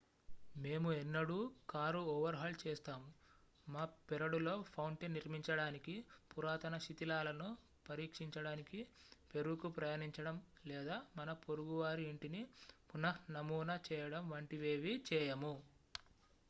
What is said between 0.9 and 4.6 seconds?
ఎన్నడూ కారుఓవర్హాల్ చేస్తాము మా పెరడులో